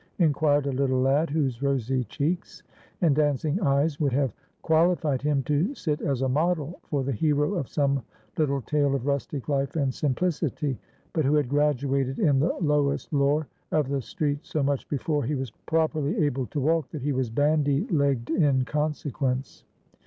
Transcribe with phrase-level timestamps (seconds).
[0.17, 2.63] inquired a little lad, whose rosy cheeks
[3.01, 7.53] and dancing eyes would have qualified him to sit as a model for the hero
[7.53, 8.01] of some
[8.35, 10.75] little tale of rustic life and simplicity,
[11.13, 15.35] but who had graduated in the lowest lore of the streets so much before he
[15.35, 19.65] was properly able to walk that he was bandy legged in consequence.